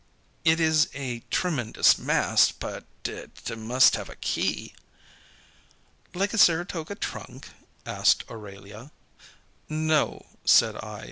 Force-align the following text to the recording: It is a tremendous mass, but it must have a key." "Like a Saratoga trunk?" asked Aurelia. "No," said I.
It 0.43 0.59
is 0.59 0.89
a 0.95 1.19
tremendous 1.29 1.99
mass, 1.99 2.51
but 2.51 2.85
it 3.05 3.55
must 3.55 3.95
have 3.97 4.09
a 4.09 4.15
key." 4.15 4.73
"Like 6.15 6.33
a 6.33 6.39
Saratoga 6.39 6.95
trunk?" 6.95 7.49
asked 7.85 8.23
Aurelia. 8.27 8.91
"No," 9.69 10.25
said 10.43 10.75
I. 10.77 10.99